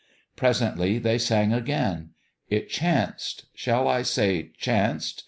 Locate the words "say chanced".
4.01-5.19